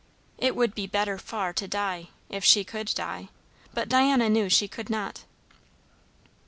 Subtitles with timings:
[0.39, 3.29] It would be better far to die, if she could die;
[3.71, 5.25] but Diana knew she could not.